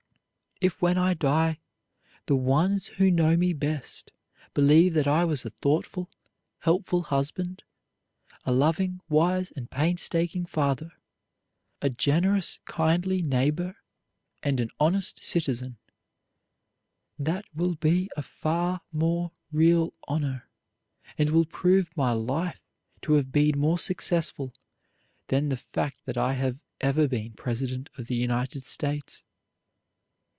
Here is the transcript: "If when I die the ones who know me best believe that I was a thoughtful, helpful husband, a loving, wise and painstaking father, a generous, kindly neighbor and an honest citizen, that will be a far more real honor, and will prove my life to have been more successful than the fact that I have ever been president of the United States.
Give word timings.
"If 0.61 0.79
when 0.79 0.95
I 0.95 1.15
die 1.15 1.59
the 2.27 2.35
ones 2.35 2.85
who 2.85 3.09
know 3.09 3.35
me 3.35 3.51
best 3.51 4.11
believe 4.53 4.93
that 4.93 5.07
I 5.07 5.25
was 5.25 5.43
a 5.43 5.49
thoughtful, 5.49 6.07
helpful 6.59 7.01
husband, 7.01 7.63
a 8.45 8.51
loving, 8.51 9.01
wise 9.09 9.49
and 9.49 9.71
painstaking 9.71 10.45
father, 10.45 10.91
a 11.81 11.89
generous, 11.89 12.59
kindly 12.65 13.23
neighbor 13.23 13.77
and 14.43 14.59
an 14.59 14.69
honest 14.79 15.23
citizen, 15.23 15.79
that 17.17 17.43
will 17.55 17.73
be 17.73 18.11
a 18.15 18.21
far 18.21 18.81
more 18.91 19.31
real 19.51 19.95
honor, 20.07 20.47
and 21.17 21.31
will 21.31 21.45
prove 21.45 21.97
my 21.97 22.11
life 22.11 22.61
to 23.01 23.13
have 23.13 23.31
been 23.31 23.57
more 23.59 23.79
successful 23.79 24.53
than 25.29 25.49
the 25.49 25.57
fact 25.57 26.05
that 26.05 26.17
I 26.19 26.33
have 26.33 26.61
ever 26.79 27.07
been 27.07 27.33
president 27.33 27.89
of 27.97 28.05
the 28.05 28.15
United 28.15 28.63
States. 28.65 29.23